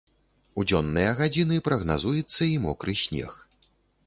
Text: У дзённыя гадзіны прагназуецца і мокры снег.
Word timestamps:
У 0.61 0.63
дзённыя 0.71 1.11
гадзіны 1.19 1.59
прагназуецца 1.67 2.41
і 2.55 2.57
мокры 2.65 2.97
снег. 3.05 3.31